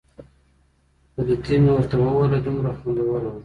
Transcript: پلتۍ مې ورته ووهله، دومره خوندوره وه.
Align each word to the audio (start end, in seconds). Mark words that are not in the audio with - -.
پلتۍ 1.13 1.55
مې 1.63 1.71
ورته 1.75 1.95
ووهله، 1.99 2.37
دومره 2.45 2.69
خوندوره 2.79 3.21
وه. 3.33 3.39